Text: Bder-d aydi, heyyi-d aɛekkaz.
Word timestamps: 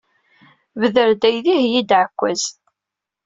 Bder-d 0.79 1.21
aydi, 1.29 1.53
heyyi-d 1.59 1.91
aɛekkaz. 1.99 2.43